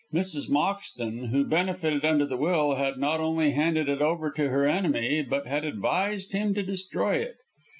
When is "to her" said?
4.31-4.65